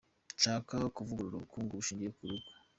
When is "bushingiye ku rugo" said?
1.79-2.49